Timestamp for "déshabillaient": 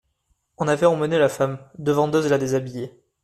2.39-2.97